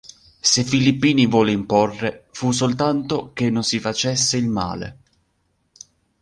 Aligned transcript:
Se 0.49 0.63
Filippini 0.63 1.27
volle 1.27 1.51
imporre, 1.51 2.25
fu 2.31 2.51
soltanto 2.51 3.33
che 3.33 3.51
non 3.51 3.63
si 3.63 3.77
facesse 3.79 4.35
il 4.37 4.47
male. 4.47 4.97